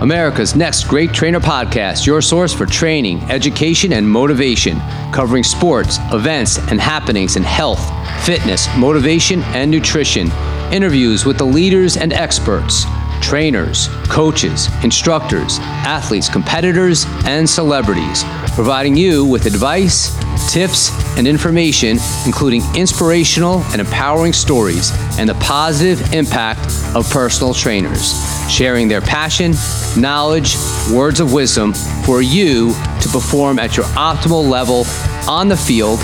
[0.00, 4.78] America's Next Great Trainer Podcast, your source for training, education, and motivation,
[5.10, 7.80] covering sports, events, and happenings in health,
[8.26, 10.30] fitness, motivation, and nutrition.
[10.70, 12.84] Interviews with the leaders and experts,
[13.22, 18.22] trainers, coaches, instructors, athletes, competitors, and celebrities,
[18.54, 20.14] providing you with advice,
[20.52, 26.60] tips, and information, including inspirational and empowering stories and the positive impact
[26.94, 28.12] of personal trainers,
[28.48, 29.54] sharing their passion,
[29.96, 30.56] knowledge,
[30.92, 31.72] words of wisdom
[32.04, 34.84] for you to perform at your optimal level
[35.28, 36.00] on the field,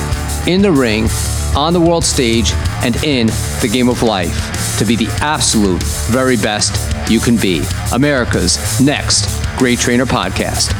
[0.46, 1.08] in the ring,
[1.56, 3.26] on the world stage, and in
[3.60, 6.74] the game of life to be the absolute very best
[7.10, 7.62] you can be.
[7.92, 10.72] America's next Great Trainer Podcast.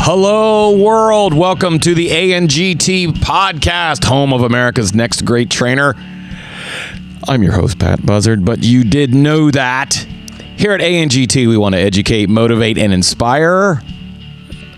[0.00, 1.34] Hello, world.
[1.34, 5.94] Welcome to the ANGT podcast, home of America's next great trainer.
[7.28, 9.92] I'm your host, Pat Buzzard, but you did know that.
[10.56, 13.82] Here at ANGT, we want to educate, motivate, and inspire.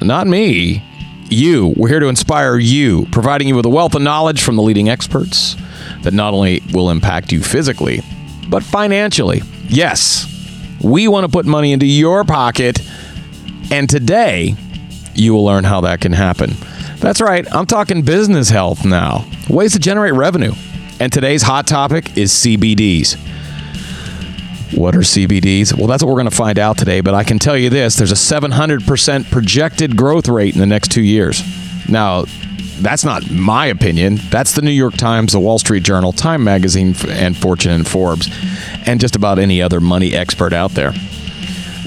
[0.03, 0.83] Not me,
[1.29, 1.73] you.
[1.77, 4.89] We're here to inspire you, providing you with a wealth of knowledge from the leading
[4.89, 5.55] experts
[6.03, 8.03] that not only will impact you physically,
[8.49, 9.43] but financially.
[9.69, 10.27] Yes,
[10.83, 12.81] we want to put money into your pocket.
[13.71, 14.57] And today,
[15.15, 16.55] you will learn how that can happen.
[16.97, 20.53] That's right, I'm talking business health now, ways to generate revenue.
[21.01, 23.17] And today's hot topic is CBDs.
[24.77, 25.75] What are CBDs?
[25.75, 27.97] Well, that's what we're going to find out today, but I can tell you this
[27.97, 31.43] there's a 700% projected growth rate in the next two years.
[31.89, 32.27] Now,
[32.81, 34.17] that's not my opinion.
[34.29, 38.29] That's the New York Times, the Wall Street Journal, Time Magazine, and Fortune and Forbes,
[38.85, 40.93] and just about any other money expert out there.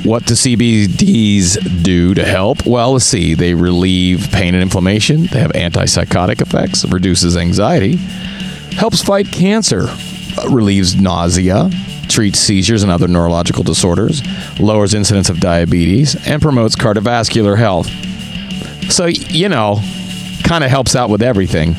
[0.03, 2.66] What do CBDs do to help?
[2.66, 3.36] Well, let's see.
[3.36, 5.27] They relieve pain and inflammation.
[5.27, 8.00] They have antipsychotic effects, reduces anxiety,
[8.78, 9.88] helps fight cancer,
[10.50, 11.70] relieves nausea,
[12.08, 14.22] treats seizures and other neurological disorders,
[14.60, 17.88] lowers incidence of diabetes, and promotes cardiovascular health.
[18.92, 19.80] So, you know,
[20.44, 21.76] kind of helps out with everything.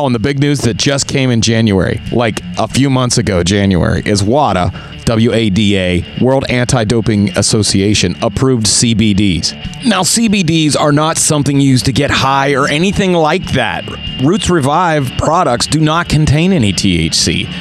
[0.00, 3.42] Oh, and the big news that just came in January, like a few months ago,
[3.42, 4.70] January, is WADA,
[5.06, 9.54] W A D A, World Anti Doping Association, approved CBDs.
[9.84, 13.84] Now, CBDs are not something used to get high or anything like that.
[14.22, 17.52] Roots Revive products do not contain any THC.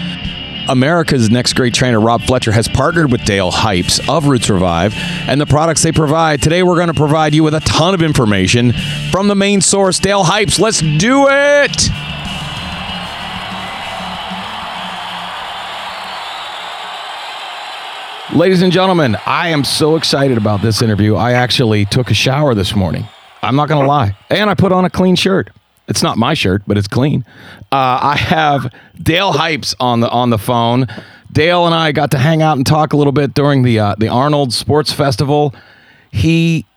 [0.70, 5.42] America's next great trainer, Rob Fletcher, has partnered with Dale Hipes of Roots Revive and
[5.42, 6.44] the products they provide.
[6.44, 8.74] Today, we're going to provide you with a ton of information
[9.10, 10.60] from the main source, Dale Hipes.
[10.60, 12.07] Let's do it!
[18.38, 21.16] Ladies and gentlemen, I am so excited about this interview.
[21.16, 23.08] I actually took a shower this morning.
[23.42, 24.16] I'm not going to lie.
[24.30, 25.50] And I put on a clean shirt.
[25.88, 27.26] It's not my shirt, but it's clean.
[27.72, 28.72] Uh, I have
[29.02, 30.86] Dale Hipes on the on the phone.
[31.32, 33.96] Dale and I got to hang out and talk a little bit during the uh,
[33.98, 35.56] the Arnold Sports Festival.
[36.12, 36.68] He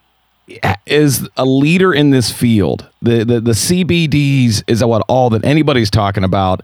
[0.87, 2.89] is a leader in this field.
[3.03, 6.63] The, the the CBDs is what all that anybody's talking about.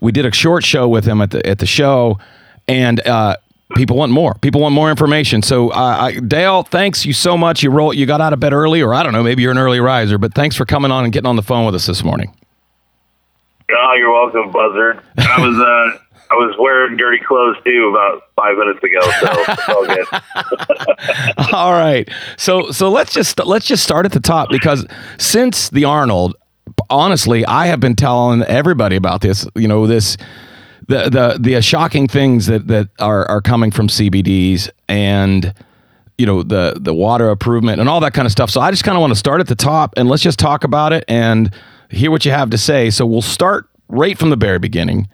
[0.00, 2.18] We did a short show with him at the at the show,
[2.66, 3.36] and uh,
[3.74, 4.34] people want more.
[4.34, 5.42] People want more information.
[5.42, 7.62] So, uh, I, Dale, thanks you so much.
[7.62, 7.92] You roll.
[7.94, 10.18] You got out of bed early, or I don't know, maybe you're an early riser,
[10.18, 12.34] but thanks for coming on and getting on the phone with us this morning.
[13.70, 15.00] Oh, you're welcome, Buzzard.
[15.18, 15.98] I was uh,
[16.30, 21.52] I was wearing dirty clothes too about five minutes ago, so it's all good.
[21.52, 22.08] all right.
[22.36, 24.86] So so let's just let's just start at the top because
[25.18, 26.36] since the Arnold,
[26.88, 29.46] honestly, I have been telling everybody about this.
[29.56, 30.16] You know this
[30.90, 35.54] the the the shocking things that that are are coming from CBDs and
[36.18, 38.50] you know the the WADA improvement and all that kind of stuff.
[38.50, 40.64] So I just kind of want to start at the top and let's just talk
[40.64, 41.54] about it and
[41.90, 42.90] hear what you have to say.
[42.90, 45.08] So we'll start right from the very beginning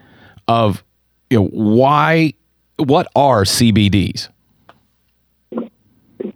[0.48, 0.82] of
[1.28, 2.32] you know why
[2.78, 4.28] what are CBDs?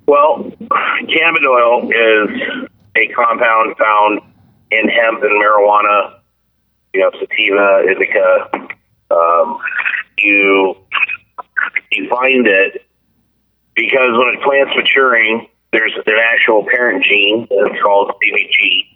[0.07, 4.21] Well, cannabis oil is a compound found
[4.71, 6.19] in hemp and marijuana,
[6.93, 8.77] you know, sativa, indica,
[9.11, 9.59] um,
[10.19, 10.77] you
[11.93, 12.87] you find it
[13.75, 18.87] because when a plant's maturing, there's an actual parent gene that's called CBG.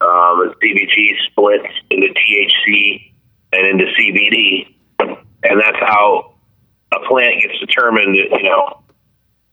[0.00, 3.12] Um, CBG splits into THC
[3.52, 6.34] and into CBD, and that's how
[6.92, 8.16] a plant gets determined.
[8.16, 8.82] You know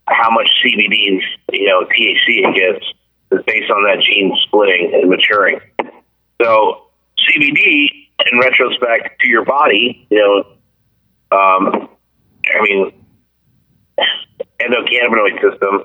[0.08, 1.22] how much CBD and
[1.52, 2.86] you know THC it gets
[3.32, 5.60] is based on that gene splitting and maturing.
[6.42, 6.81] So
[7.32, 7.88] CBD
[8.32, 11.90] in retrospect to your body, you know, um,
[12.46, 12.92] I mean,
[14.60, 15.84] endocannabinoid system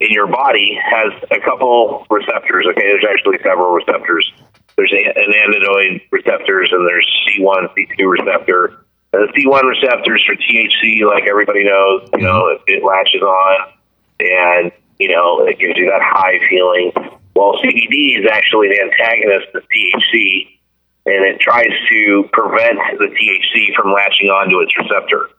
[0.00, 2.66] in your body has a couple receptors.
[2.70, 4.30] Okay, there's actually several receptors.
[4.76, 11.24] There's an anandinoid receptors and there's C1, C2 receptor, The C1 receptors for THC, like
[11.28, 13.72] everybody knows, you know, it, it latches on
[14.18, 16.92] and, you know, it gives you that high feeling.
[17.36, 20.58] Well, CBD is actually an antagonist of THC
[21.04, 25.30] and it tries to prevent the THC from latching onto its receptor.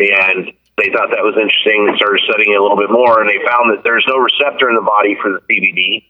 [0.00, 1.86] And they thought that was interesting.
[1.86, 4.68] They started studying it a little bit more, and they found that there's no receptor
[4.70, 6.08] in the body for the CBD.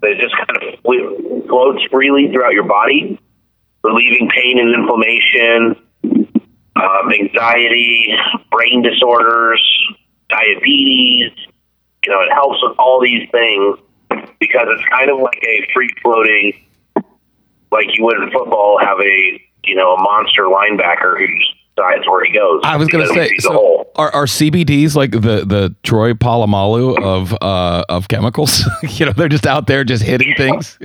[0.00, 3.18] That it just kind of floats freely throughout your body,
[3.82, 5.74] relieving pain and inflammation,
[6.76, 8.14] um, anxiety,
[8.52, 9.60] brain disorders,
[10.28, 11.32] diabetes.
[12.04, 13.78] You know, it helps with all these things
[14.38, 16.52] because it's kind of like a free floating,
[17.70, 22.06] like you would in football, have a you know a monster linebacker who just decides
[22.06, 22.60] where he goes.
[22.64, 27.36] I was going to say, so are, are CBDs like the the Troy Polamalu of
[27.40, 28.64] uh, of chemicals?
[28.82, 30.78] you know, they're just out there just hitting things.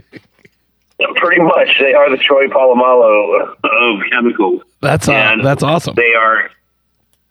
[1.16, 4.62] Pretty much, they are the Troy Polamalu of chemicals.
[4.82, 5.96] That's uh, that's awesome.
[5.96, 6.50] They are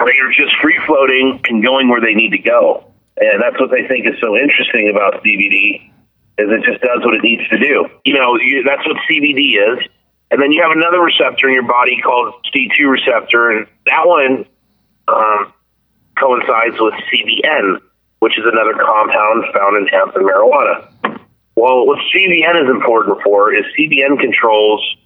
[0.00, 2.84] they are just free floating and going where they need to go,
[3.16, 5.90] and that's what they think is so interesting about CBD
[6.38, 7.86] is it just does what it needs to do.
[8.04, 9.86] You know, you, that's what CBD is,
[10.30, 14.46] and then you have another receptor in your body called C2 receptor, and that one
[15.08, 15.52] um,
[16.18, 17.80] coincides with CBN,
[18.20, 21.20] which is another compound found in hemp and marijuana.
[21.56, 24.96] Well, what CBN is important for is CBN controls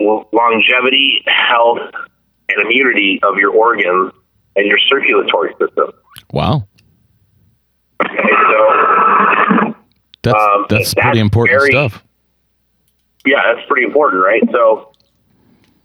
[0.00, 1.78] longevity, health,
[2.48, 4.12] and immunity of your organs
[4.56, 5.92] and your circulatory system.
[6.32, 6.66] wow,
[8.04, 9.71] Okay, so
[10.22, 12.02] that's Um, that's that's pretty important very- stuff.
[13.26, 14.42] yeah, that's pretty important, right?
[14.52, 14.92] So,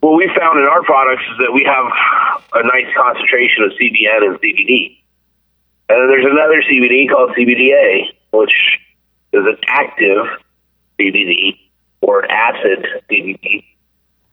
[0.01, 1.86] what we found in our products is that we have
[2.54, 5.01] a nice concentration of CBN and CBD.
[5.89, 8.54] And then there's another CBD called CBDA, which
[9.34, 10.25] is an active
[11.00, 11.57] CBD
[12.01, 13.63] or an acid CBD.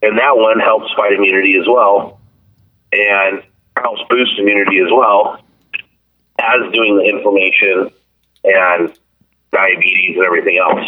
[0.02, 2.20] And that one helps fight immunity as well
[2.92, 3.42] and
[3.80, 5.40] helps boost immunity as well
[6.38, 7.90] as doing the inflammation
[8.44, 8.92] and
[9.54, 10.84] diabetes and everything else.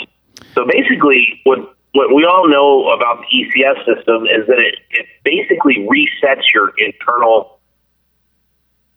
[0.54, 5.06] So basically, what what we all know about the ECS system is that it, it
[5.24, 7.58] basically resets your internal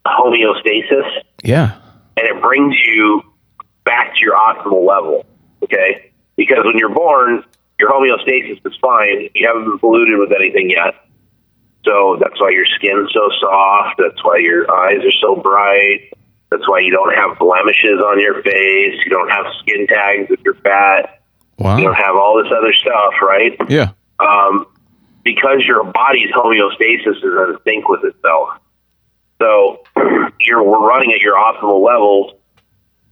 [0.06, 1.80] homeostasis Yeah,
[2.18, 3.22] and it brings you
[3.86, 5.26] back to your optimal level.
[5.64, 7.44] Okay, because when you're born,
[7.80, 9.30] your homeostasis is fine.
[9.34, 10.96] You haven't been polluted with anything yet.
[11.86, 13.96] So that's why your skin's so soft.
[13.98, 16.12] That's why your eyes are so bright.
[16.50, 18.98] That's why you don't have blemishes on your face.
[19.06, 21.22] You don't have skin tags if you're fat.
[21.78, 23.56] You don't have all this other stuff, right?
[23.70, 24.66] yeah, um,
[25.24, 28.50] because your body's homeostasis is in sync with itself.
[29.42, 29.84] So
[30.40, 32.34] you're running at your optimal levels.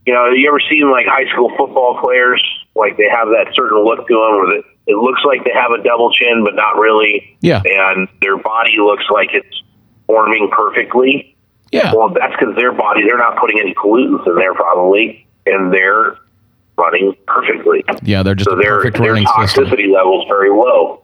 [0.05, 2.41] You know, you ever seen like high school football players?
[2.75, 5.71] Like they have that certain look to them where it, it looks like they have
[5.71, 7.37] a double chin, but not really.
[7.41, 7.61] Yeah.
[7.65, 9.63] And their body looks like it's
[10.07, 11.36] forming perfectly.
[11.71, 15.73] Yeah, Well, that's because their body, they're not putting any pollutants in there probably, and
[15.73, 16.17] they're
[16.77, 17.83] running perfectly.
[18.03, 18.21] yeah.
[18.23, 19.65] They're just So their, perfect their running system.
[19.65, 20.99] toxicity level is very low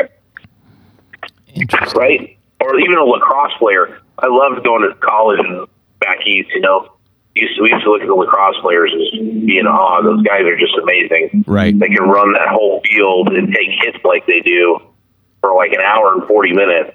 [1.54, 2.00] Interesting.
[2.00, 2.38] right?
[2.62, 4.00] Or even a lacrosse player.
[4.20, 5.68] I loved going to college and
[6.00, 6.50] back east.
[6.56, 6.90] You know,
[7.36, 10.02] used to, we used to look at the lacrosse players and be in awe.
[10.02, 11.44] Those guys are just amazing.
[11.48, 11.78] Right.
[11.78, 14.80] They can run that whole field and take hits like they do
[15.42, 16.92] for like an hour and forty minutes,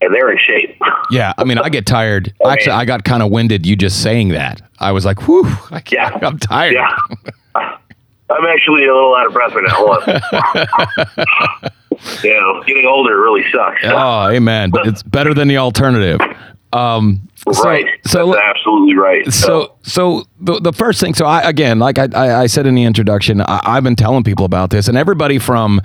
[0.00, 0.80] and they're in shape.
[1.10, 2.32] Yeah, I mean, I get tired.
[2.44, 4.60] I Actually, mean- I got kind of winded you just saying that.
[4.78, 6.28] I was like, whew, I can't, Yeah.
[6.28, 6.74] I'm tired.
[6.74, 6.96] Yeah.
[8.30, 9.98] I'm actually a little out of breath right now.
[12.22, 13.80] you know, getting older really sucks.
[13.84, 14.70] Oh, amen.
[14.70, 16.20] But it's better than the alternative.
[16.74, 17.86] Um, so, right.
[18.06, 19.32] So, That's absolutely right.
[19.32, 22.74] so, so the, the first thing, so I, again, like I, I, I said in
[22.74, 25.80] the introduction, I, I've been telling people about this and everybody from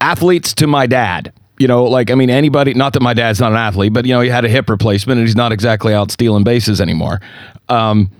[0.00, 3.52] athletes to my dad, you know, like, I mean, anybody, not that my dad's not
[3.52, 6.10] an athlete, but, you know, he had a hip replacement and he's not exactly out
[6.10, 7.20] stealing bases anymore.
[7.68, 8.10] Um,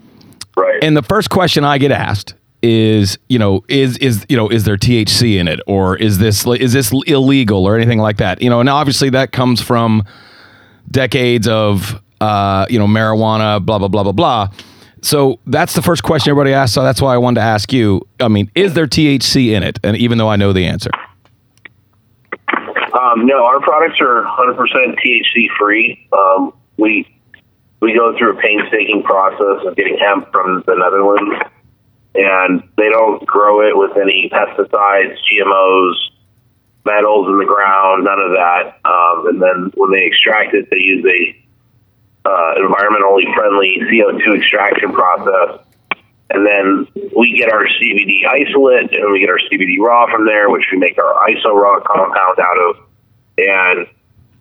[0.56, 0.82] right.
[0.82, 4.64] and the first question I get asked is, you know, is is you know, is
[4.64, 8.40] there THC in it, or is this is this illegal, or anything like that?
[8.40, 10.02] You know, and obviously that comes from
[10.90, 14.48] decades of uh, you know marijuana, blah blah blah blah blah.
[15.02, 16.74] So that's the first question everybody asks.
[16.74, 18.00] So that's why I wanted to ask you.
[18.18, 19.78] I mean, is there THC in it?
[19.84, 20.90] And even though I know the answer,
[22.94, 24.56] Um, no, our products are 100%
[25.02, 26.08] THC free.
[26.12, 27.10] Um, we
[27.80, 31.36] we go through a painstaking process of getting hemp from the Netherlands,
[32.14, 35.94] and they don't grow it with any pesticides, GMOs,
[36.86, 38.78] metals in the ground, none of that.
[38.88, 41.44] Um, and then when they extract it, they use a
[42.26, 45.60] uh, environmentally friendly CO2 extraction process.
[46.34, 50.50] And then we get our CBD isolate and we get our CBD raw from there,
[50.50, 52.76] which we make our iso raw compound out of.
[53.38, 53.86] And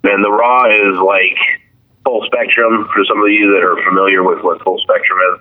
[0.03, 1.37] and the raw is like
[2.03, 5.39] full spectrum for some of you that are familiar with what full spectrum is.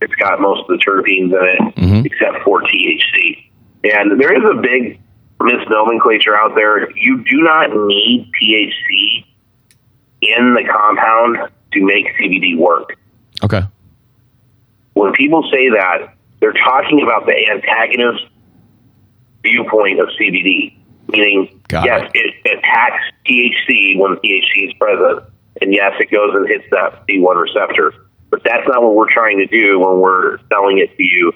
[0.00, 2.06] It's got most of the terpenes in it, Mhm.
[2.06, 3.50] except for THC.
[3.84, 4.98] And there is a big
[5.42, 6.90] misnomenclature out there.
[6.92, 9.24] You do not need THC
[10.22, 12.96] in the compound to make CBD work.
[13.44, 13.62] Okay.
[14.98, 18.24] When people say that, they're talking about the antagonist
[19.44, 20.76] viewpoint of CBD,
[21.06, 22.58] meaning Got yes, it.
[22.58, 25.22] attacks THC when THC is present,
[25.60, 27.94] and yes, it goes and hits that C1 receptor.
[28.30, 31.32] But that's not what we're trying to do when we're selling it to you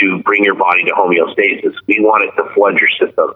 [0.00, 1.74] to bring your body to homeostasis.
[1.86, 3.34] We want it to flood your system,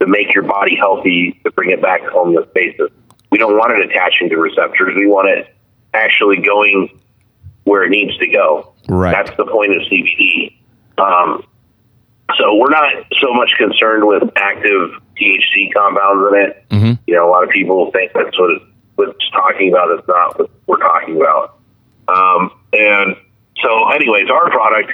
[0.00, 2.90] to make your body healthy, to bring it back to homeostasis.
[3.30, 4.94] We don't want it attaching to receptors.
[4.96, 5.54] We want it
[5.92, 6.98] actually going
[7.66, 8.72] where it needs to go.
[8.88, 9.12] Right.
[9.12, 10.56] That's the point of CBD.
[10.98, 11.44] Um,
[12.38, 16.64] so we're not so much concerned with active THC compounds in it.
[16.70, 18.62] hmm You know, a lot of people think that's what, it,
[18.96, 19.98] what it's talking about.
[19.98, 21.58] It's not what we're talking about.
[22.08, 23.16] Um, and
[23.62, 24.92] so, anyways, our product,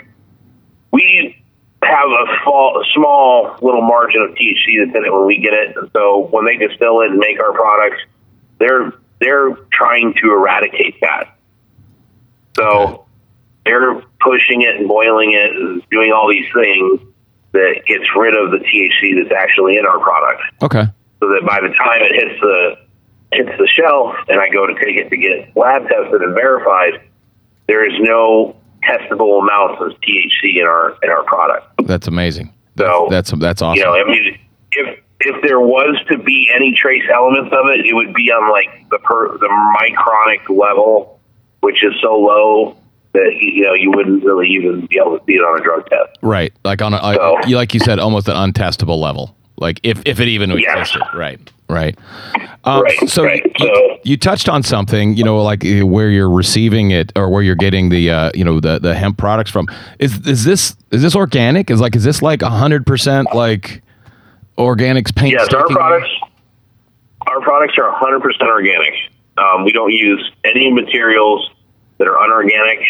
[0.92, 1.42] we
[1.82, 5.76] have a small, small little margin of THC that's in it when we get it.
[5.76, 8.02] And so when they distill it and make our products,
[8.58, 11.36] they're they're trying to eradicate that.
[12.56, 13.06] So
[13.64, 17.00] they're pushing it and boiling it and doing all these things
[17.52, 20.84] that gets rid of the THC that's actually in our product Okay.
[21.20, 22.76] so that by the time it hits the
[23.32, 27.00] hits the shelf and I go to take it to get lab tested and verified,
[27.68, 28.56] there is no
[28.88, 31.66] testable amounts of THC in our in our product.
[31.86, 32.52] That's amazing.
[32.78, 33.78] So That's that's awesome.
[33.78, 34.38] you know, I mean,
[34.72, 38.50] if if there was to be any trace elements of it, it would be on
[38.50, 41.20] like the per, the micronic level,
[41.60, 42.76] which is so low
[43.14, 45.86] that you know you wouldn't really even be able to see it on a drug
[45.88, 46.18] test.
[46.22, 46.52] right.
[46.64, 49.36] Like on a, So- you like you said, almost an untestable level.
[49.58, 50.78] Like if if it even Yeah.
[50.78, 51.02] existed.
[51.14, 51.38] Right.
[51.68, 51.96] Right.
[52.64, 53.42] Um, Right, So, right.
[53.58, 57.28] You, So- you touched on something, you know, like uh, where you're receiving it or
[57.30, 59.66] where you're getting the, uh, you know, the the hemp products from.
[59.98, 61.70] Is is this is this organic?
[61.70, 63.82] Is like is this like hundred percent like
[64.58, 65.32] organics paint?
[65.32, 66.10] Yes, our products
[67.26, 68.94] our products are 100% organic.
[69.38, 71.48] Um, we don't use any materials
[72.02, 72.80] that are unorganic.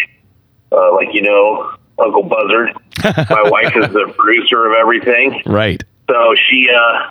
[0.72, 2.72] Uh, like you know, Uncle Buzzard.
[3.04, 5.82] My wife is the producer of everything, Right.
[6.08, 7.10] so she uh,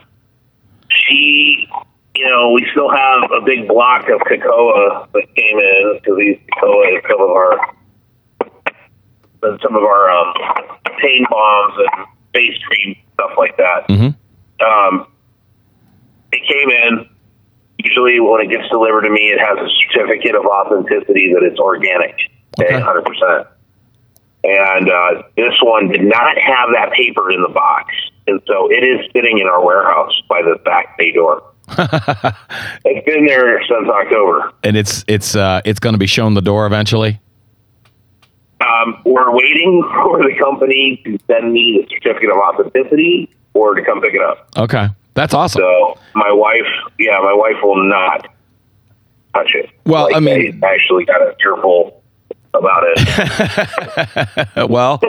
[0.90, 1.68] she
[2.16, 6.40] you know we still have a big block of cocoa that came in because these
[6.60, 7.76] cocoa is some of our
[9.44, 10.34] and some of our um,
[11.00, 14.16] pain bombs and face cream stuff like that Mhm.
[14.66, 15.06] um,
[16.32, 17.10] it came in.
[17.84, 21.60] Usually, when it gets delivered to me, it has a certificate of authenticity that it's
[21.60, 22.16] organic,
[22.60, 22.80] Okay.
[22.80, 23.48] hundred percent.
[24.44, 27.94] And uh, this one did not have that paper in the box,
[28.28, 31.44] and so it is sitting in our warehouse by the back bay door.
[31.78, 34.52] it's been there since October.
[34.64, 37.20] And it's it's uh it's going to be shown the door eventually.
[38.62, 43.84] Um, we're waiting for the company to send me the certificate of authenticity or to
[43.84, 44.50] come pick it up.
[44.58, 44.88] Okay.
[45.14, 45.62] That's awesome.
[45.62, 46.68] So my wife,
[47.00, 48.28] yeah, my wife will not
[49.34, 49.70] touch it.
[49.86, 52.02] Well, Like, I mean- I actually got a tearful
[52.54, 53.68] about it.
[54.70, 55.00] Well,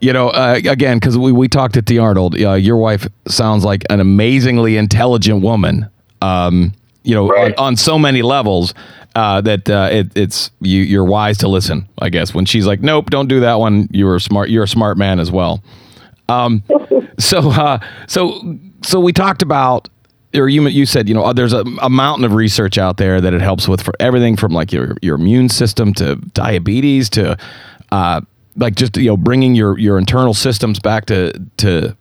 [0.00, 1.98] you know, uh, again, because we, we talked to T.
[1.98, 5.88] Arnold, uh, your wife sounds like an amazingly intelligent woman.
[6.22, 6.72] Um,
[7.02, 7.54] you know, Right.
[7.56, 8.74] on, on so many levels
[9.14, 11.88] uh, that uh, it, it's you, you're wise to listen.
[11.98, 14.50] I guess when she's like, "Nope, don't do that one," you're a smart.
[14.50, 15.62] You're a smart man as well.
[16.28, 16.62] Um,
[17.18, 19.88] so, uh, so, so we talked about,
[20.34, 23.20] or you you said, you know, uh, there's a, a mountain of research out there
[23.20, 27.36] that it helps with for everything from like your your immune system to diabetes to,
[27.92, 28.20] uh,
[28.56, 31.96] like just you know bringing your your internal systems back to to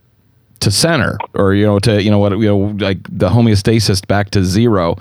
[0.59, 4.29] to center or you know to you know what you know like the homeostasis back
[4.31, 4.95] to zero.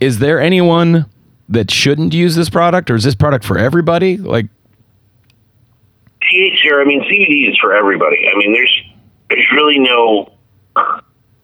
[0.00, 1.06] Is there anyone
[1.48, 4.16] that shouldn't use this product, or is this product for everybody?
[4.16, 4.46] Like,
[6.22, 8.28] THC, I mean, CBD is for everybody.
[8.32, 8.82] I mean, there's
[9.28, 10.32] there's really no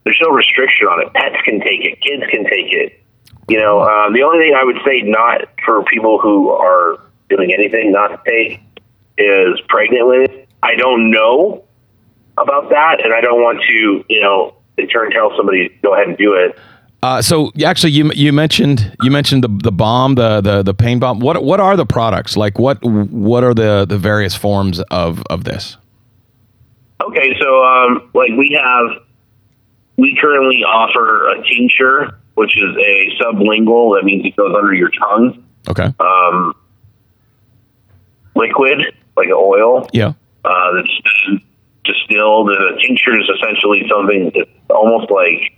[0.08, 1.12] there's no restriction on it.
[1.12, 3.04] Pets can take it, kids can take it.
[3.46, 6.98] You know, um, the only thing I would say not for people who are
[7.28, 8.60] doing anything not to take
[9.18, 10.46] is pregnant women.
[10.62, 11.64] I don't know
[12.38, 16.08] about that, and I don't want to, you know, in turn tell somebody go ahead
[16.08, 16.58] and do it.
[17.02, 20.98] Uh, so actually, you you mentioned you mentioned the the bomb, the the the pain
[20.98, 21.20] bomb.
[21.20, 22.34] What what are the products?
[22.34, 25.76] Like what what are the the various forms of of this?
[27.00, 29.02] Okay, so um, like we have,
[29.98, 33.98] we currently offer a tincture, which is a sublingual.
[33.98, 35.44] That means it goes under your tongue.
[35.68, 35.92] Okay.
[36.00, 36.54] Um,
[38.34, 38.78] liquid,
[39.16, 40.12] like an oil, Yeah.
[40.44, 41.42] uh, that's been
[41.84, 42.50] distilled.
[42.50, 45.52] And a tincture is essentially something that's almost like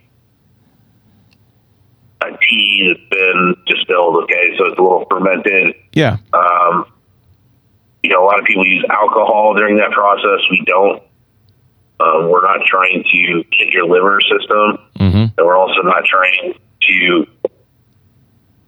[2.23, 4.25] a tea that's been distilled.
[4.25, 5.75] Okay, so it's a little fermented.
[5.93, 6.17] Yeah.
[6.33, 6.87] Um,
[8.03, 10.41] you know, a lot of people use alcohol during that process.
[10.51, 11.03] We don't.
[12.01, 15.17] Um, we're not trying to hit your liver system, Mm-hmm.
[15.37, 16.55] and we're also not trying
[16.89, 17.27] to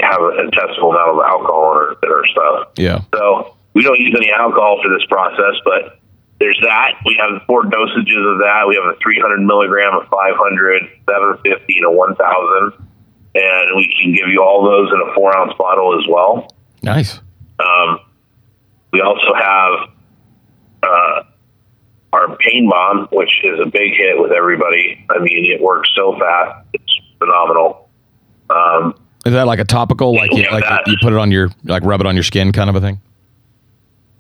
[0.01, 2.69] have a testable amount of alcohol in our, in our stuff.
[2.77, 3.01] Yeah.
[3.15, 6.01] So we don't use any alcohol for this process, but
[6.41, 6.95] there's that.
[7.07, 8.65] We have four dosages of that.
[8.67, 12.73] We have a 300 milligram, a 500, 750, and a 1,000.
[13.35, 16.49] And we can give you all those in a four ounce bottle as well.
[16.83, 17.21] Nice.
[17.61, 18.01] Um,
[18.93, 19.89] we also have
[20.83, 21.23] uh,
[22.13, 25.05] our pain bomb, which is a big hit with everybody.
[25.11, 27.89] I mean, it works so fast; it's phenomenal.
[28.51, 31.51] Um, Is that like a topical, like you, like that- you put it on your,
[31.65, 33.01] like rub it on your skin, kind of a thing?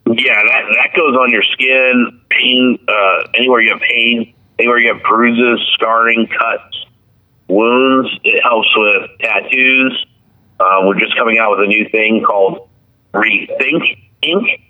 [0.07, 4.93] yeah, that that goes on your skin, pain, uh, anywhere you have pain, anywhere you
[4.93, 6.87] have bruises, scarring, cuts,
[7.49, 8.11] wounds.
[8.25, 10.07] It helps with tattoos.
[10.59, 12.69] Uh, we're just coming out with a new thing called
[13.15, 14.61] Rethink Ink.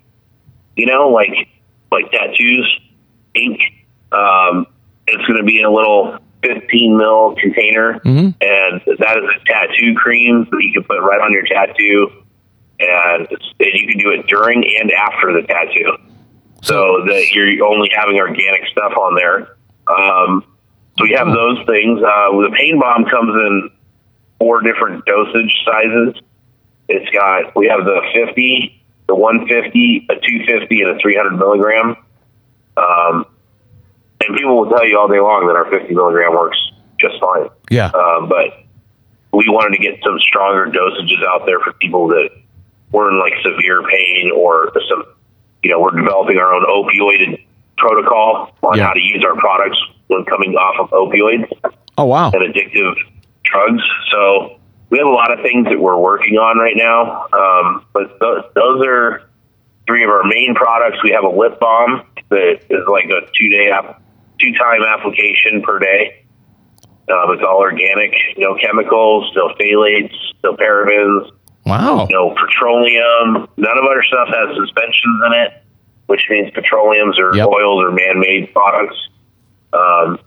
[0.77, 1.49] You know, like
[1.91, 2.81] like tattoos
[3.35, 3.61] ink.
[4.13, 4.67] Um,
[5.07, 8.01] it's going to be in a little 15 mil container,
[8.41, 12.11] and that is a tattoo cream that you can put right on your tattoo,
[12.81, 15.97] and, and you can do it during and after the tattoo.
[16.63, 19.57] So that you're only having organic stuff on there.
[19.89, 20.45] Um,
[20.99, 21.99] so we have those things.
[21.99, 23.71] Uh, the pain bomb comes in
[24.39, 26.23] four different dosage sizes.
[26.89, 31.97] It's got we have the 50, the 150, a 250, and a 300 milligram.
[32.77, 33.27] Um,
[34.25, 36.59] and people will tell you all day long that our 50 milligram works
[36.99, 37.49] just fine.
[37.71, 37.87] Yeah.
[37.91, 38.65] Um, but
[39.33, 42.31] we wanted to get some stronger dosages out there for people that
[42.93, 45.05] were in like severe pain or some,
[45.63, 47.43] you know, we're developing our own opioid
[47.79, 48.87] protocol on Yeah.
[48.89, 51.51] how to use our products when coming off of opioids
[51.99, 52.31] Oh wow.
[52.33, 52.95] and addictive
[53.45, 53.83] drugs.
[54.13, 54.59] So
[54.91, 57.27] we have a lot of things that we're working on right now.
[57.33, 59.23] Um, but th- those are
[59.93, 60.97] three of our main products.
[61.05, 64.01] We have a lip balm that is like a two day, app-
[64.41, 66.25] two time application per day.
[67.11, 71.31] Um, it's all organic, no chemicals, no phthalates, no parabens,
[71.67, 72.07] Wow.
[72.11, 73.49] no petroleum.
[73.59, 75.53] None of our stuff has suspensions in it,
[76.07, 77.49] which means petroleums or Yep.
[77.49, 78.97] oils or man-made products.
[79.75, 80.19] Um,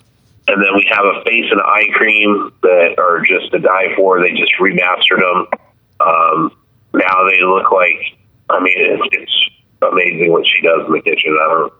[0.47, 4.21] and then we have a face and eye cream that are just to die for.
[4.21, 5.47] They just remastered them.
[5.99, 6.51] Um,
[6.93, 7.97] now they look like.
[8.47, 9.49] I mean, it's, it's
[9.91, 11.37] amazing what she does in the kitchen.
[11.41, 11.73] I don't,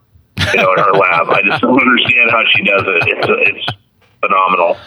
[0.53, 1.29] you know, in her lab.
[1.29, 3.03] I just don't understand how she does it.
[3.07, 3.27] It's
[3.59, 3.77] it's
[4.21, 4.77] phenomenal.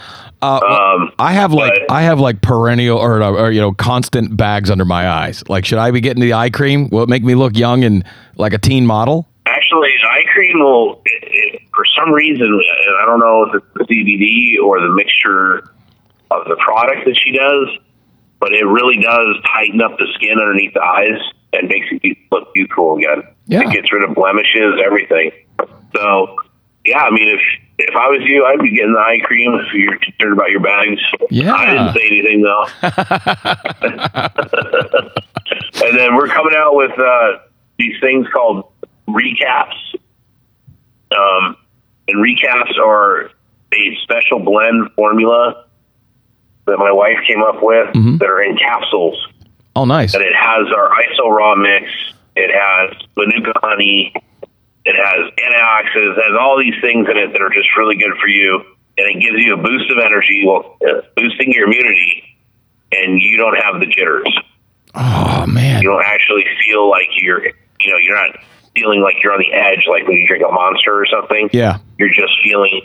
[0.41, 4.37] Uh, Um, I have like but- I have like perennial or, or you know constant
[4.37, 5.43] bags under my eyes.
[5.49, 6.89] Like, should I be getting the eye cream?
[6.91, 8.05] Will it make me look young and
[8.37, 9.27] like a teen model?
[9.47, 13.67] Actually, eye cream will, it, it, for some reason, and I don't know if it's
[13.89, 15.59] the CBD or the mixture
[16.31, 17.69] of the product that she does,
[18.41, 21.19] but it really does tighten up the skin underneath the eyes
[21.53, 23.25] and makes it look beautiful again.
[23.47, 23.63] Yeah.
[23.63, 25.33] It gets rid of blemishes, everything.
[25.95, 26.37] So,
[26.85, 27.41] yeah, I mean, if
[27.79, 30.59] if I was you, I'd be getting the eye cream if you're concerned about your
[30.61, 31.01] bags.
[31.31, 31.55] Yeah.
[31.55, 32.67] I didn't say anything though.
[35.87, 37.39] and then we're coming out with uh,
[37.79, 38.65] these things called
[39.09, 39.77] recaps.
[41.11, 41.57] Um,
[42.09, 43.31] and recaps are
[43.73, 45.65] a special blend formula
[46.67, 49.27] that my wife came up with that are in capsules.
[49.79, 50.13] Oh, nice.
[50.13, 51.87] And it has our ISO raw mix.
[52.35, 54.13] It has Manuka honey.
[54.85, 56.19] It has antioxidants.
[56.19, 58.59] It has all these things in it that are just really good for you.
[58.99, 62.25] And it gives you a boost of energy, well, uh, boosting your immunity,
[62.91, 64.27] and you don't have the jitters.
[64.97, 65.81] Oh man.
[65.81, 68.35] You don't actually feel like you're, you know, you're not
[68.75, 71.51] feeling like you're on the edge, like when you drink a monster or something.
[71.53, 71.79] Yeah.
[71.99, 72.83] You're just feeling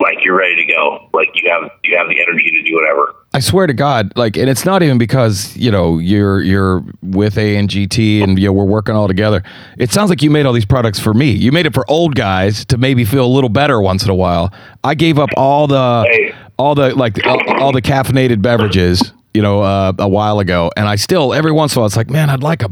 [0.00, 1.10] like you're ready to go.
[1.12, 3.16] Like you have you have the energy to do whatever.
[3.34, 7.36] I swear to God, like, and it's not even because you know you're you're with
[7.36, 9.42] ANGT and GT you know we're working all together.
[9.78, 11.30] It sounds like you made all these products for me.
[11.30, 14.14] You made it for old guys to maybe feel a little better once in a
[14.14, 14.52] while.
[14.84, 19.62] I gave up all the all the like all, all the caffeinated beverages, you know,
[19.62, 22.28] uh, a while ago, and I still every once in a while it's like, man,
[22.28, 22.70] I'd like a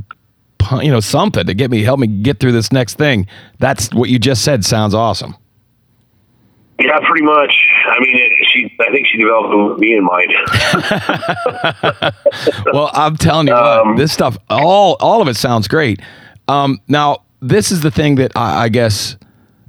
[0.82, 3.26] you know something to get me help me get through this next thing.
[3.60, 4.64] That's what you just said.
[4.66, 5.36] Sounds awesome.
[6.80, 7.52] Yeah, pretty much.
[7.86, 8.74] I mean, it, she.
[8.80, 10.32] I think she developed me in mind.
[12.72, 16.00] well, I'm telling you Um, what, this stuff, all all of it sounds great.
[16.48, 19.16] Um, now, this is the thing that I, I guess,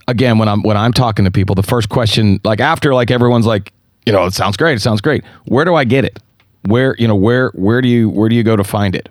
[0.08, 3.46] again, when I'm when I'm talking to people, the first question, like after like everyone's
[3.46, 3.74] like,
[4.06, 5.24] you know, it sounds great, it sounds great.
[5.46, 6.18] Where do I get it?
[6.66, 9.10] Where you know where where do you where do you go to find it?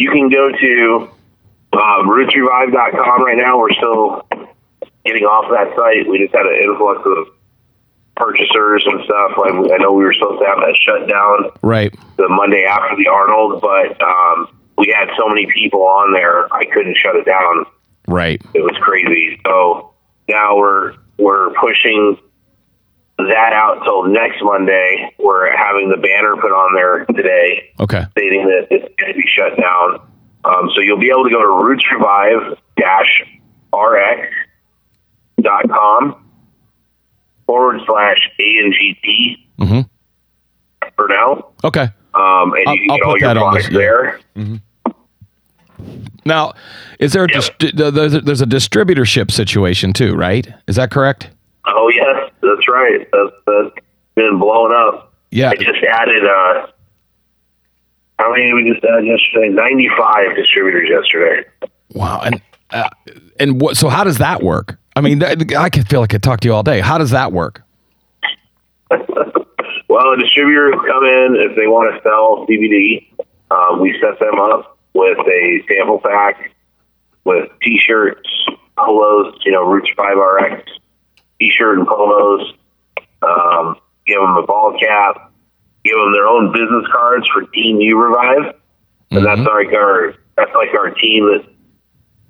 [0.00, 1.10] you can go to
[1.72, 3.58] uh, rootsrevive.com right now.
[3.58, 4.24] We're still
[5.08, 6.04] getting off that site.
[6.08, 7.32] We just had an influx of
[8.16, 9.32] purchasers and stuff.
[9.38, 11.94] Like I know we were supposed to have that shutdown Right.
[12.16, 16.64] the Monday after the Arnold, but um, we had so many people on there, I
[16.66, 17.64] couldn't shut it down.
[18.06, 18.42] Right.
[18.54, 19.40] It was crazy.
[19.46, 19.94] So
[20.28, 22.18] now we're we're pushing
[23.18, 25.12] that out till next Monday.
[25.18, 28.04] We're having the banner put on there today Okay.
[28.12, 30.00] stating that it's going to be shut down.
[30.44, 33.22] Um, so you'll be able to go to Roots Revive dash
[33.74, 34.32] RX
[35.40, 36.24] dot com
[37.46, 39.80] forward slash ANGT Mm-hmm.
[40.96, 41.48] for now.
[41.64, 41.88] Okay.
[42.14, 43.78] Um, and I'll- you can I'll get all put your products yeah.
[43.78, 44.20] there.
[46.24, 46.52] Now,
[46.98, 50.46] is there a dis- there's a, there's a distributorship situation too, right?
[50.66, 51.30] Is that correct?
[51.66, 53.06] Oh yes, that's right.
[53.12, 55.12] That's, that's been blowing up.
[55.30, 55.50] Yeah.
[55.50, 56.24] I just added.
[56.24, 56.66] Uh,
[58.18, 59.48] how many did we just add yesterday?
[59.50, 61.48] Ninety-five distributors yesterday.
[61.92, 62.22] Wow.
[62.24, 62.90] And uh,
[63.38, 63.76] and what?
[63.76, 64.77] So how does that work?
[64.98, 66.80] I mean, I could feel like I could talk to you all day.
[66.80, 67.62] How does that work?
[69.88, 73.08] Well, a distributor will come in if they want to sell CBD.
[73.50, 76.52] Um, we set them up with a sample pack
[77.24, 78.28] with T-shirts,
[78.76, 79.34] polos.
[79.46, 80.70] You know, Roots Revive RX
[81.40, 82.52] T-shirt and polos.
[83.22, 85.32] Um, give them a ball cap.
[85.84, 88.54] Give them their own business cards for Team U Revive,
[89.10, 91.48] and that's like our that's like our team that's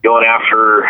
[0.02, 0.88] going after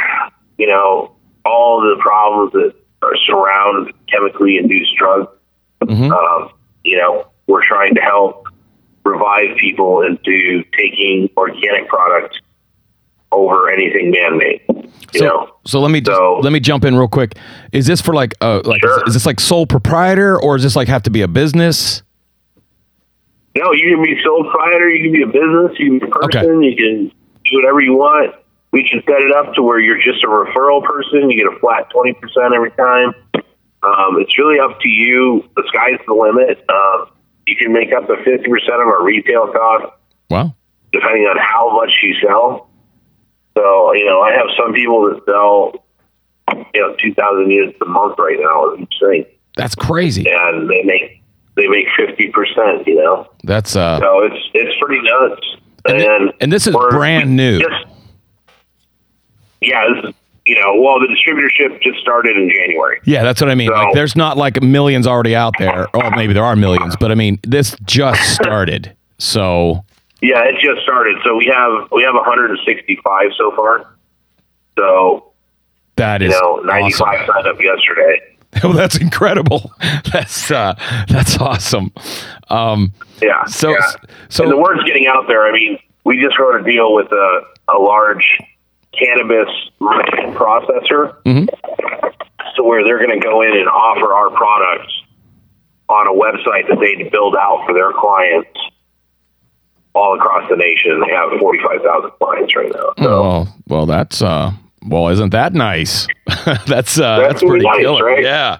[0.58, 5.28] you know all the problems that are surround chemically induced drugs
[5.88, 6.50] um,
[6.84, 8.46] you know, we're trying to help
[9.04, 12.38] revive people into taking organic products
[13.32, 14.60] over anything man-made.
[14.68, 17.36] You So, know, so let me just, So- let me jump in real quick.
[17.72, 18.98] Is this for like uh like Sure.
[19.02, 22.02] is, is this like sole proprietor or is this like have to be a business?
[23.56, 26.24] no, you can be sole proprietor, you can be a business, you can be a
[26.26, 26.38] Okay.
[26.40, 27.08] person, you can
[27.50, 28.34] do whatever you want.
[28.72, 31.30] We can set it up to where you're just a referral person.
[31.30, 33.14] You get a flat twenty percent every time.
[33.82, 35.48] Um, it's really up to you.
[35.56, 36.64] The sky's the limit.
[36.68, 37.08] Um,
[37.46, 39.94] you can make up to fifty percent of our retail cost.
[40.30, 40.54] Wow.
[40.92, 42.68] depending on how much you sell.
[43.56, 45.84] So, you know, I have some people that sell,
[46.74, 49.24] you know, 2,000 units a month right now each thing,
[49.56, 50.26] That's crazy.
[50.30, 51.22] and they make
[51.56, 53.26] they make 50%, you know.
[53.42, 55.46] That's uh So it's it's pretty nuts.
[55.86, 57.58] And And, and this is brand new.
[57.60, 57.86] Just,
[59.60, 60.14] yeah, this is,
[60.46, 63.00] you know, well, the distributorship just started in January.
[63.04, 63.68] yeah, that's what I mean.
[63.68, 65.86] So- like there's not like millions already out there.
[65.94, 68.94] Or maybe there are millions, but I mean this just started.
[69.18, 69.84] So
[70.22, 71.16] Yeah, it just started.
[71.24, 73.86] So we have we have 165 so far.
[74.76, 75.32] So
[75.96, 77.26] That is you know, 95 awesome.
[77.34, 78.20] signed up yesterday.
[78.64, 79.72] Oh, that's incredible.
[80.12, 80.74] That's uh
[81.06, 81.92] that's awesome.
[82.48, 83.44] Um Yeah.
[83.44, 83.80] So- yeah.
[84.30, 85.46] so- and the word's getting out there.
[85.46, 88.24] I mean, we just wrote a deal with a, a large
[88.98, 89.48] cannabis
[89.80, 91.14] processor,
[92.56, 94.92] so where they're going to go in and offer our products
[95.88, 98.58] on a website that they build out for their clients
[99.94, 101.00] all across the nation.
[101.06, 102.92] They have forty five thousand clients right now.
[102.98, 104.52] So well, well that's uh
[104.86, 106.06] well isn't that nice?
[106.66, 108.04] that's uh that's, That's pretty nice, killer.
[108.04, 108.22] right?
[108.22, 108.58] Yeah.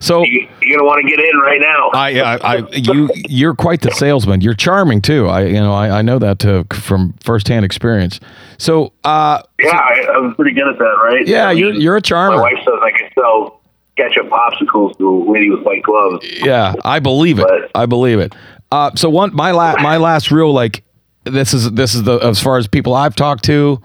[0.00, 1.90] So you, you're going to want to get in right now.
[1.92, 4.40] I, I, I, you, you're quite the salesman.
[4.40, 5.26] You're charming too.
[5.28, 8.20] I, you know, I, I know that uh, from firsthand experience.
[8.58, 11.26] So, uh, yeah, I, I'm pretty good at that, right?
[11.26, 12.36] yeah, I you're, you're a charmer.
[12.36, 13.60] My wife says I can sell
[13.96, 16.24] ketchup popsicles to a lady with white gloves.
[16.40, 17.46] Yeah, I believe it.
[17.48, 18.34] But- I believe it.
[18.70, 20.84] Uh, so one, my last, my last real like,
[21.24, 23.80] this is this is the as far as people I've talked to,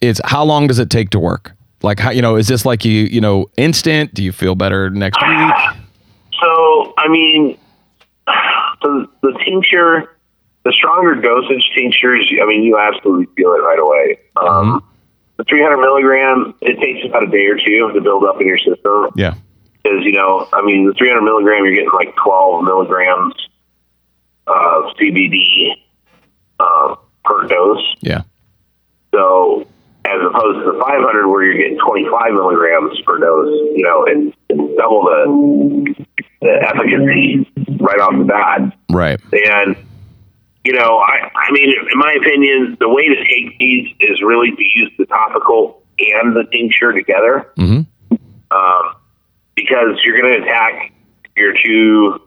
[0.00, 1.52] is how long does it take to work?
[1.82, 4.14] Like, how you know, is this like you you know instant?
[4.14, 5.54] Do you feel better next week?
[6.40, 7.56] So, I mean,
[8.82, 10.16] the, the tincture,
[10.64, 14.18] the stronger dosage tinctures, I mean, you absolutely feel it right away.
[14.36, 14.82] Um,
[15.36, 18.58] The 300 milligram, it takes about a day or two to build up in your
[18.58, 19.10] system.
[19.16, 19.34] Yeah.
[19.82, 23.34] Because, you know, I mean, the 300 milligram, you're getting like 12 milligrams
[24.46, 25.72] of CBD
[26.60, 27.96] uh, per dose.
[28.00, 28.22] Yeah.
[29.14, 29.66] So
[30.04, 34.34] as opposed to the 500 where you're getting 25 milligrams per dose, you know, and,
[34.50, 36.04] and double the,
[36.40, 37.48] the efficacy
[37.80, 38.76] right off the bat.
[38.90, 39.20] Right.
[39.32, 39.76] And,
[40.64, 44.50] you know, I, I mean, in my opinion, the way to take these is really
[44.50, 47.50] to use the topical and the tincture together.
[47.56, 47.86] Mhm.
[48.50, 48.94] Um,
[49.54, 50.92] because you're going to attack
[51.36, 52.20] your two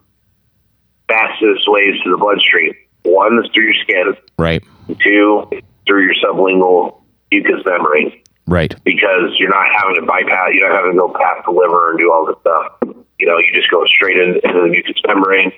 [1.07, 2.73] fastest ways to the bloodstream.
[3.03, 4.63] One is through your skin, Right.
[5.03, 5.49] two
[5.85, 8.73] through your sublingual mucous membrane Right.
[8.83, 11.99] because you're not having to bypass, you're not having to go past the liver and
[11.99, 12.95] do all this stuff.
[13.19, 15.51] You know, you just go straight in, into the mucous membrane.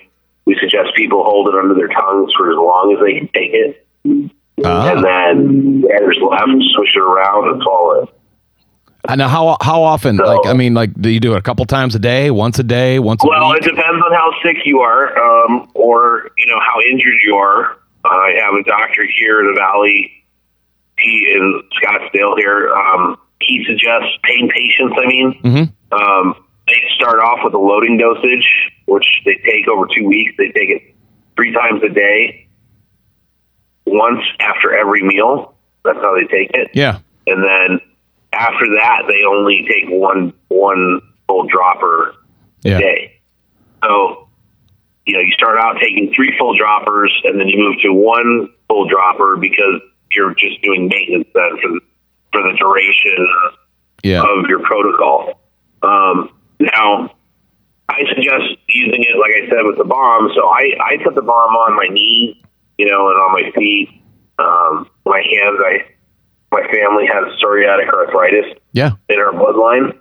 [0.46, 3.52] We suggest people hold it under their tongues for as long as they can take
[3.52, 3.84] it,
[4.64, 4.90] Ah.
[4.92, 8.08] and then whatever's left, swish it around and swallow it.
[9.06, 10.16] I know how how often?
[10.16, 12.62] like, I mean, like, do you do it a couple times a day, once a
[12.64, 16.46] day, once a week Well, it depends on how sick you are, um, or you
[16.46, 17.76] know how injured you are.
[18.04, 20.12] I have a doctor here in the valley.
[21.00, 22.72] He in Scottsdale here.
[22.74, 24.94] Um, he suggests pain patients.
[24.98, 25.72] I mean, Mhm.
[25.92, 26.34] um,
[26.66, 28.46] they start off with a loading dosage,
[28.86, 30.34] which they take over two weeks.
[30.36, 30.94] They take it
[31.36, 32.46] three times a day,
[33.86, 35.54] once after every meal.
[35.84, 37.80] That's how they take it yeah, and then
[38.32, 43.20] after that they only take one one full dropper a yeah, day.
[43.84, 44.28] So
[45.06, 48.50] you know you start out taking three full droppers, and then you move to one
[48.68, 49.80] full dropper because
[50.12, 51.80] you're just doing maintenance then for the,
[52.32, 53.26] for the duration
[54.02, 55.40] yeah, of your protocol.
[55.82, 57.14] Um, now,
[57.88, 60.30] I suggest using it, like I said, with the bomb.
[60.34, 62.42] So I, I put the bomb on my knee,
[62.76, 63.88] you know, and on my feet,
[64.38, 65.58] um, my hands.
[65.64, 65.94] I
[66.50, 69.98] my family has psoriatic arthritis yeah, in our bloodline,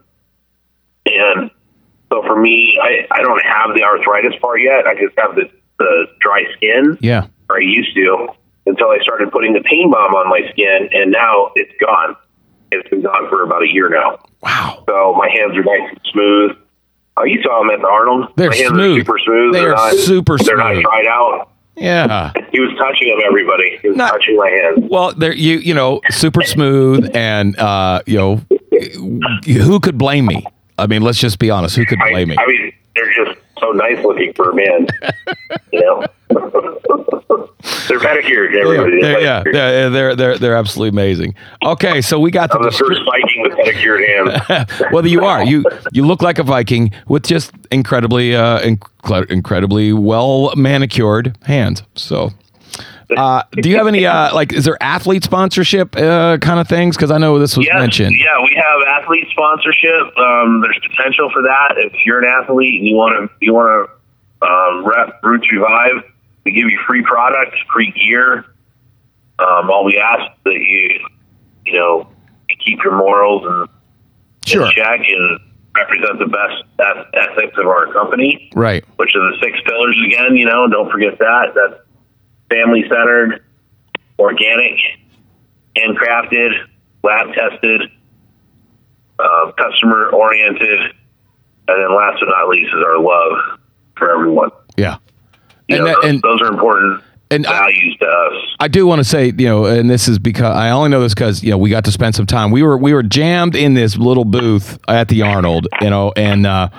[1.06, 1.52] and
[2.10, 4.88] so for me, I, I don't have the arthritis part yet.
[4.88, 7.28] I just have the the dry skin yeah.
[7.50, 8.28] or I used to
[8.68, 12.16] until I started putting the pain bomb on my skin, and now it's gone.
[12.72, 14.20] It's been gone for about a year now.
[14.44, 14.84] Wow.
[14.88, 16.52] So my hands are nice and smooth.
[17.16, 18.34] Oh, you saw them at the Arnold.
[18.36, 18.98] They're my hands smooth.
[18.98, 19.54] Are super smooth.
[19.54, 20.58] They They're are not, super They're smooth.
[20.76, 21.50] not dried out.
[21.78, 22.34] Yeah.
[22.52, 23.20] He was touching them.
[23.26, 23.78] Everybody.
[23.82, 24.88] He was Not- touching my hands.
[24.90, 28.42] Well, there you you know super smooth and uh, you know
[29.46, 30.44] who could blame me?
[30.80, 31.76] I mean, let's just be honest.
[31.76, 32.36] Who could I, blame me?
[32.38, 34.88] I mean, they're just so nice looking for a man.
[35.72, 36.06] you know,
[37.88, 38.56] they're pedicured.
[38.56, 39.02] Everybody.
[39.02, 41.36] They're- They're yeah, they're, they're they're they're absolutely amazing.
[41.66, 44.02] Okay, so we got I'm the the first Viking with pedicured
[44.50, 44.72] hands.
[44.92, 45.44] well, you are.
[45.44, 51.84] You you look like a Viking with just incredibly uh, inc- incredibly well manicured hands.
[51.96, 52.32] So,
[53.16, 54.54] uh, do you have any uh, like?
[54.54, 56.96] Is there athlete sponsorship uh, kind of things?
[56.98, 58.16] Because I know this was Yes, mentioned.
[58.20, 60.18] Yeah, we have athlete sponsorship.
[60.18, 61.74] Um, there's potential for that.
[61.78, 66.04] If you're an athlete and you want to you want to um, rep Roots Revive,
[66.48, 68.46] we give you free products, free gear.
[69.38, 71.06] Um, all we ask that you
[71.66, 72.08] you know
[72.50, 73.70] you keep your morals and
[74.46, 74.66] Sure.
[74.66, 75.40] in check and
[75.76, 78.86] represent the best eth- ethics of our company, Right.
[78.96, 80.38] which are the six pillars again.
[80.38, 81.48] You know, don't forget that.
[81.54, 81.82] That's
[82.50, 83.44] family centered,
[84.18, 84.80] organic,
[85.76, 86.52] handcrafted,
[87.04, 87.82] lab tested,
[89.20, 90.80] uh, customer oriented,
[91.68, 93.60] and then last but not least is our love
[93.98, 94.52] for everyone.
[94.78, 94.98] Yeah.
[95.70, 98.34] And that- those, and- those are important and I- values to us.
[98.60, 101.14] I do want to say, you know, and this is because I only know this
[101.14, 102.52] because you know we got to spend some time.
[102.52, 106.46] We were we were jammed in this little booth at the Arnold, you know, and
[106.48, 106.70] uh,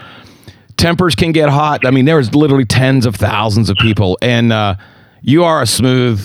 [0.77, 1.87] tempers can get hot.
[1.87, 4.77] I mean, there was literally tens of thousands of people, and uh,
[5.23, 6.21] you are a smooth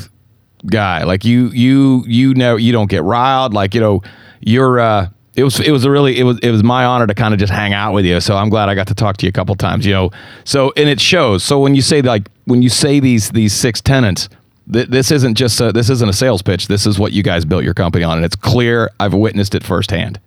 [0.67, 1.03] guy.
[1.03, 3.53] Like you, you, you know, you don't get riled.
[3.53, 4.01] Like you know,
[4.41, 4.79] you're.
[4.79, 7.33] Uh, it was it was a really it was it was my honor to kind
[7.33, 8.19] of just hang out with you.
[8.19, 9.85] So I'm glad I got to talk to you a couple times.
[9.85, 10.11] You know,
[10.43, 11.43] so and it shows.
[11.43, 14.29] So when you say like when you say these these six tenants,
[14.71, 16.67] th- this isn't just a, this isn't a sales pitch.
[16.67, 18.91] This is what you guys built your company on, and it's clear.
[18.99, 20.19] I've witnessed it firsthand.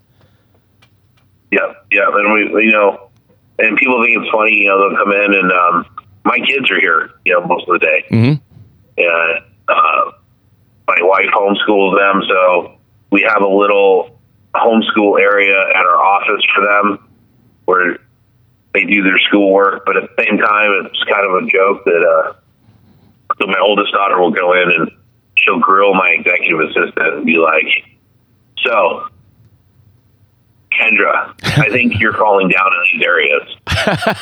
[1.53, 3.09] Yeah, yeah, and we, you know,
[3.61, 4.55] and people think it's funny.
[4.55, 5.87] You know, they'll come in and um,
[6.25, 7.11] my kids are here.
[7.25, 8.05] You know, most of the day.
[8.11, 8.41] Mhm.
[8.99, 10.11] And uh,
[10.89, 12.79] my wife homeschools them, so
[13.11, 14.16] we have a little
[14.57, 17.09] homeschool area at our office for them
[17.65, 17.99] where
[18.75, 19.85] they do their schoolwork.
[19.85, 22.33] But at the same time, it's kind of a joke that uh,
[23.41, 24.91] so my oldest daughter will go in and
[25.37, 27.67] she'll grill my executive assistant and be like,
[28.65, 29.09] "So."
[30.79, 33.43] Kendra, I think you're falling down in these areas,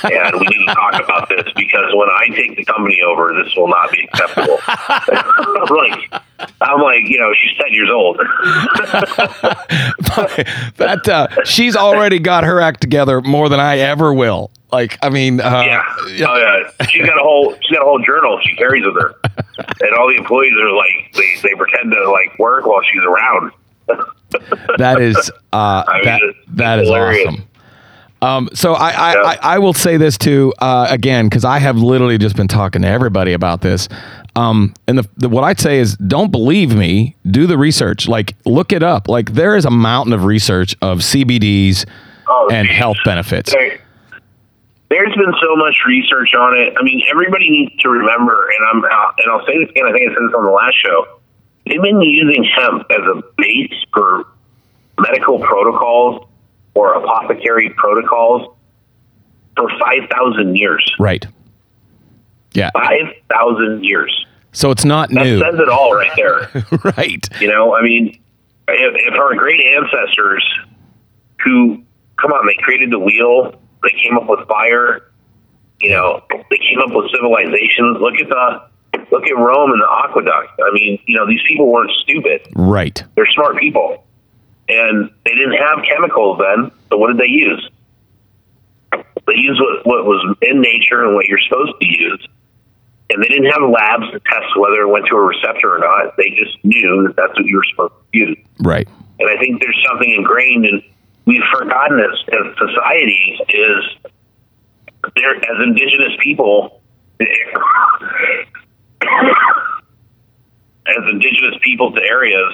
[0.05, 3.55] and we need to talk about this because when I take the company over, this
[3.57, 4.59] will not be acceptable.
[4.67, 6.13] I'm like,
[6.61, 8.17] I'm like, you know, she's ten years old.
[10.77, 14.51] that uh, she's already got her act together more than I ever will.
[14.73, 15.83] Like I mean, uh, yeah,
[16.29, 16.87] oh yeah.
[16.89, 19.15] She's got a whole, she's got a whole journal she carries with her,
[19.81, 23.53] and all the employees are like, they, they pretend to like work while she's around.
[24.79, 26.21] that is uh, I mean, that
[26.57, 27.27] that is hilarious.
[27.29, 27.49] awesome.
[28.23, 29.21] Um, so I I, Yeah.
[29.23, 32.83] I I will say this too uh, again because I have literally just been talking
[32.83, 33.89] to everybody about this.
[34.37, 37.15] Um, and the, the what I'd say is don't believe me.
[37.31, 38.09] Do the research.
[38.09, 39.09] Like look it up.
[39.09, 41.85] Like there is a mountain of research of CBDs
[42.27, 42.77] Oh, and geez.
[42.77, 43.53] health benefits.
[43.53, 43.79] There-
[44.91, 46.73] There's been so much research on it.
[46.79, 49.85] I mean, everybody needs to remember, and I'm uh, and I'll say this again.
[49.87, 51.07] I think I said this on the last show.
[51.67, 54.27] They've been using hemp as a base for
[54.99, 56.27] medical protocols
[56.75, 58.55] or apothecary protocols
[59.57, 60.85] for five thousand years.
[60.99, 61.27] Right.
[62.53, 62.71] Yeah.
[62.75, 64.27] Five thousand years.
[64.53, 65.41] So it's not That new.
[65.41, 66.51] says it all right there.
[66.97, 67.27] right.
[67.41, 68.21] You know, I mean,
[68.69, 70.45] if, if our great ancestors
[71.45, 71.83] who,
[72.21, 73.53] come on, they created the wheel.
[73.83, 75.11] They came up with fire.
[75.81, 77.99] You know, they came up with civilizations.
[78.01, 78.63] Look at the,
[79.15, 80.59] look at Rome and the aqueduct.
[80.59, 82.49] I mean, you know, these people weren't stupid.
[82.57, 83.03] Right.
[83.15, 84.05] They're smart people.
[84.69, 86.73] And they didn't have chemicals then.
[86.91, 87.71] So what did they use?
[88.93, 92.27] They used what, what was in nature and what you're supposed to use.
[93.11, 96.17] And they didn't have labs to test whether it went to a receptor or not.
[96.17, 98.39] They just knew that that's what you were supposed to use.
[98.61, 98.89] Right.
[99.21, 100.83] And I think there's something ingrained and
[101.27, 104.13] we've forgotten as, as society is
[105.15, 106.81] there as indigenous people
[110.87, 112.53] as indigenous people to areas,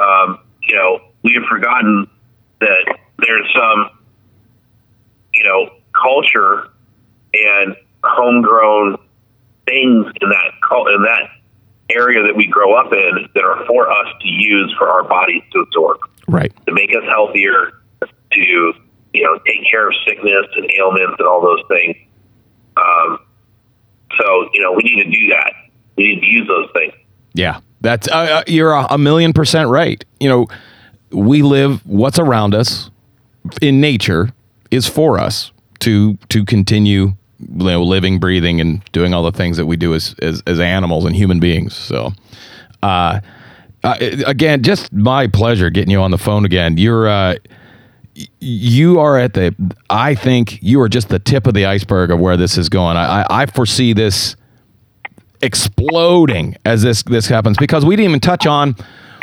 [0.00, 2.08] um, you know, we have forgotten
[2.60, 3.90] that there's some,
[5.34, 6.68] you know, culture
[7.34, 8.96] and homegrown
[9.66, 10.52] things in that
[10.94, 11.28] in that
[11.90, 15.42] area that we grow up in that are for us to use for our bodies
[15.52, 16.52] to absorb Right.
[16.66, 17.72] to make us healthier,
[18.02, 18.40] to
[19.14, 21.96] you know take care of sickness and ailments and all those things.
[22.76, 23.18] Um,
[24.20, 25.52] so you know we need to do that.
[25.98, 26.94] We need to use those things.
[27.34, 30.02] Yeah, that's uh, uh, you're a, a million percent right.
[30.20, 30.46] You know,
[31.10, 32.90] we live what's around us
[33.60, 34.30] in nature
[34.70, 39.56] is for us to to continue you know, living, breathing, and doing all the things
[39.56, 41.76] that we do as as, as animals and human beings.
[41.76, 42.12] So,
[42.82, 43.20] uh,
[43.82, 46.78] uh, again, just my pleasure getting you on the phone again.
[46.78, 47.08] You're.
[47.08, 47.36] Uh,
[48.40, 49.54] you are at the.
[49.90, 52.96] I think you are just the tip of the iceberg of where this is going.
[52.96, 54.34] I, I, I foresee this
[55.42, 58.76] exploding as this this happens because we didn't even touch on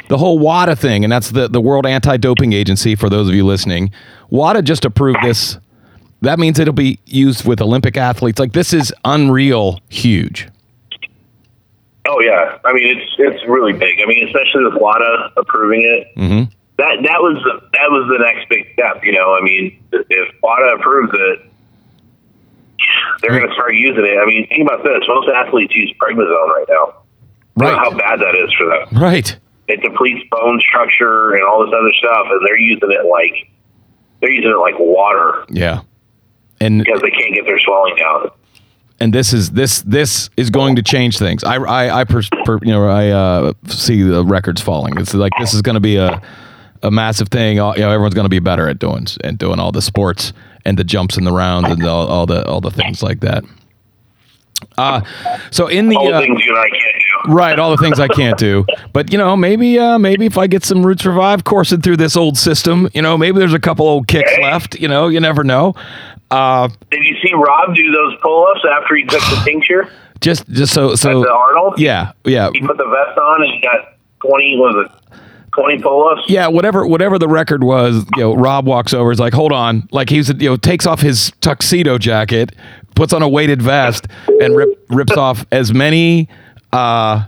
[0.08, 2.96] the whole WADA thing, and that's the the World Anti Doping Agency.
[2.96, 3.92] For those of you listening,
[4.30, 5.58] WADA just approved this.
[6.22, 8.40] That means it'll be used with Olympic athletes.
[8.40, 10.48] Like this is unreal, huge.
[12.08, 14.00] Oh yeah, I mean it's it's really big.
[14.02, 16.20] I mean especially with WADA approving it.
[16.20, 16.52] Mm-hmm.
[16.78, 17.42] That that was
[17.74, 19.04] that was the next big step.
[19.04, 21.52] You know, I mean if WADA approves it.
[23.22, 24.18] They're going to start using it.
[24.22, 25.04] I mean, think about this.
[25.08, 27.02] Most athletes use prednisone right now.
[27.58, 27.74] Right.
[27.74, 29.02] how bad that is for them.
[29.02, 29.38] Right.
[29.68, 33.50] it depletes bone structure and all this other stuff, and they're using it like
[34.22, 35.82] they're using it like water Yeah.
[36.60, 38.30] And because they can't get their swelling down.
[39.00, 41.44] and this is this this is going to change things.
[41.44, 44.98] I I, I pers- per, you know I uh, see the records falling.
[44.98, 46.22] It's like this is going to be a
[46.84, 47.56] a massive thing.
[47.56, 50.34] You know, everyone's going to be better at doing and doing all the sports
[50.66, 53.44] and the jumps and the rounds and all, all the all the things like that.
[54.78, 55.02] Uh,
[55.52, 56.96] so in the All uh, things you and I can't
[57.28, 57.34] do.
[57.34, 58.66] right, all the things I can't do.
[58.94, 62.16] But you know, maybe uh, maybe if I get some Roots Revive coursing through this
[62.18, 64.42] old system, you know, maybe there's a couple old kicks Hey.
[64.44, 64.76] left.
[64.80, 65.76] You know, you never know.
[66.32, 70.74] Uh, Did you see Rob do those pull-ups after he took the tincture just just
[70.74, 71.76] so at so the Arnold?
[71.78, 74.56] yeah yeah He put the vest on and he got twenty.
[74.58, 75.20] Was it
[75.56, 76.24] twenty pull-ups?
[76.28, 79.88] Yeah, whatever whatever the record was, you know, Rob walks over, is like, hold on,
[79.92, 82.54] like he's you know takes off his tuxedo jacket,
[82.96, 84.08] puts on a weighted vest,
[84.42, 86.30] and rip, rips off as many
[86.74, 87.26] uh,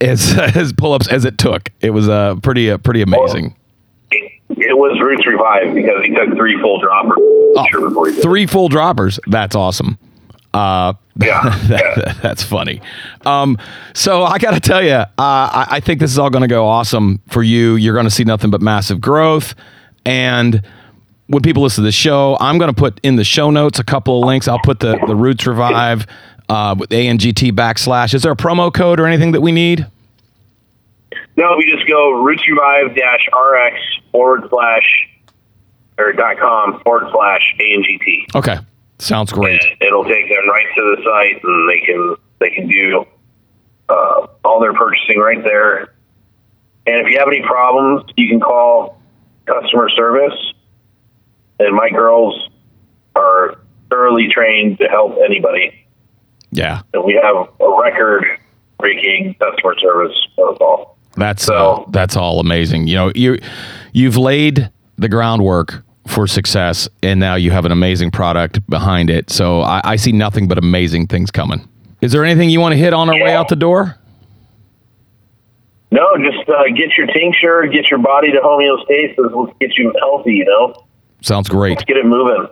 [0.00, 1.70] as as pull ups as it took.
[1.80, 3.56] It was uh, pretty uh, pretty amazing.
[4.10, 7.18] It, it was Roots Revive because he took three full droppers.
[7.70, 8.22] sure did it.
[8.22, 9.20] Three full droppers.
[9.26, 9.98] That's awesome.
[10.54, 12.80] Uh, Yeah, that- that's funny.
[13.26, 13.58] Um,
[13.94, 16.48] so I got to tell you, uh, I, I think this is all going to
[16.48, 17.74] go awesome for you.
[17.76, 19.54] You're going to see nothing but massive growth.
[20.06, 20.62] And
[21.26, 23.84] when people listen to the show, I'm going to put in the show notes a
[23.84, 24.48] couple of links.
[24.48, 26.06] I'll put the the Roots Revive
[26.48, 28.14] uh, with ANGT backslash.
[28.14, 29.86] Is there a promo code or anything that we need?
[31.36, 33.78] No, we just go Roots Revive dash rx
[34.10, 35.08] forward slash
[35.98, 38.34] or dot com forward slash ANGT.
[38.34, 38.56] Okay,
[39.00, 39.62] sounds great.
[39.62, 43.04] And it'll take them right to the site and they can they can do
[43.88, 45.94] uh, all their purchasing right there.
[46.86, 49.00] And if you have any problems, you can call
[49.46, 50.34] customer service.
[51.58, 52.48] And my girls
[53.14, 53.58] are
[53.90, 55.86] thoroughly trained to help anybody.
[56.52, 58.24] Yeah, And we have a record
[58.78, 60.96] breaking customer service protocol.
[61.16, 62.86] That's So- uh, that's all amazing.
[62.88, 63.38] You know, you
[63.92, 69.30] you've laid the groundwork for success, and now you have an amazing product behind it.
[69.30, 71.68] So I, I see nothing but amazing things coming.
[72.00, 73.96] Is there anything you want to hit on our way out the door?
[75.92, 79.34] No, just uh, get your tincture, get your body to homeostasis.
[79.34, 80.86] Let's get you healthy, you know?
[81.20, 81.84] Sounds great.
[81.86, 82.48] Get it moving.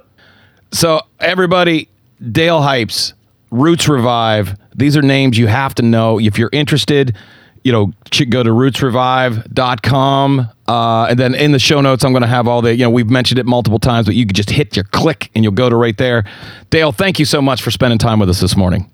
[0.73, 1.89] So everybody,
[2.33, 3.15] Dale Hipes,
[3.51, 4.59] Roots Revive.
[4.75, 7.17] These are names you have to know if you're interested.
[7.65, 7.87] You know,
[8.31, 10.49] go to rootsrevive.com.
[10.67, 12.91] Uh, and then in the show notes, I'm going to have all the, you know,
[12.91, 15.69] we've mentioned it multiple times, but you can just hit your click and you'll go
[15.69, 16.25] to right there.
[16.71, 18.91] Dale, thank you so much for spending time with us this morning.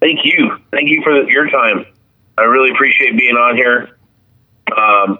[0.00, 0.58] Thank you.
[0.70, 1.86] Thank you for your time.
[2.36, 3.96] I really appreciate being on here.
[4.76, 5.18] Um,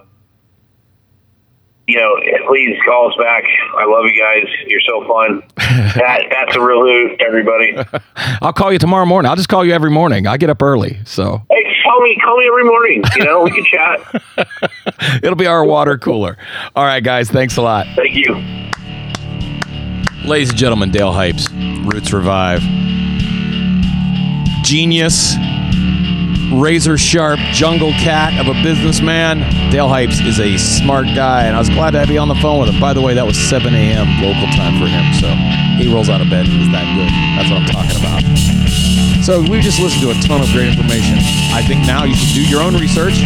[1.87, 2.15] you know,
[2.47, 3.43] please call us back.
[3.77, 4.45] I love you guys.
[4.67, 5.43] You're so fun.
[5.95, 7.77] that that's a real hoot, everybody.
[8.41, 9.29] I'll call you tomorrow morning.
[9.29, 10.25] I'll just call you every morning.
[10.27, 13.03] I get up early, so Hey, call me, call me every morning.
[13.15, 15.19] You know, we can chat.
[15.23, 16.37] it'll be our water cooler.
[16.75, 17.29] All right, guys.
[17.29, 17.85] Thanks a lot.
[17.95, 18.33] Thank you.
[20.27, 21.47] Ladies and gentlemen, Dale Hipes,
[21.91, 22.61] Roots Revive.
[24.63, 25.35] Genius,
[26.53, 29.39] razor sharp jungle cat of a businessman.
[29.71, 32.59] Dale Hipes is a smart guy, and I was glad to be on the phone
[32.59, 32.79] with him.
[32.79, 34.07] By the way, that was 7 a.m.
[34.21, 35.29] local time for him, so
[35.81, 36.45] he rolls out of bed.
[36.45, 37.09] He's that good.
[37.37, 38.23] That's what I'm talking about.
[39.25, 41.17] So we just listened to a ton of great information.
[41.49, 43.17] I think now you should do your own research,